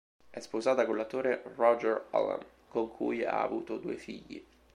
È 0.31 0.39
sposata 0.39 0.87
con 0.87 0.97
l'attore 0.97 1.43
Roger 1.57 2.05
Allam, 2.09 2.43
con 2.69 2.89
cui 2.89 3.23
ha 3.23 3.39
avuto 3.43 3.77
due 3.77 3.97
figli. 3.97 4.43